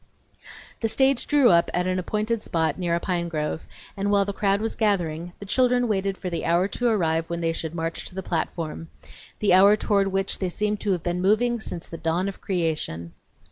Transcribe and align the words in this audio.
The 0.79 0.87
stage 0.87 1.27
drew 1.27 1.51
up 1.51 1.69
at 1.75 1.85
an 1.85 1.99
appointed 1.99 2.41
spot 2.41 2.79
near 2.79 2.95
a 2.95 2.99
pine 2.99 3.27
grove, 3.29 3.61
and 3.95 4.09
while 4.09 4.25
the 4.25 4.33
crowd 4.33 4.59
was 4.59 4.75
gathering, 4.75 5.33
the 5.37 5.45
children 5.45 5.87
waited 5.87 6.17
for 6.17 6.27
the 6.31 6.43
hour 6.43 6.67
to 6.69 6.87
arrive 6.89 7.29
when 7.29 7.41
they 7.41 7.53
should 7.53 7.75
march 7.75 8.05
to 8.05 8.15
the 8.15 8.23
platform; 8.23 8.87
the 9.37 9.53
hour 9.53 9.75
toward 9.77 10.07
which 10.07 10.39
they 10.39 10.49
seemed 10.49 10.79
to 10.79 10.93
have 10.93 11.03
been 11.03 11.21
moving 11.21 11.59
since 11.59 11.85
the 11.85 11.99
dawn 11.99 12.27
of 12.27 12.41
creation. 12.41 13.13